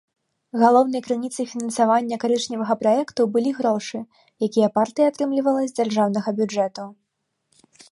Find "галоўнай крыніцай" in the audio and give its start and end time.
0.61-1.45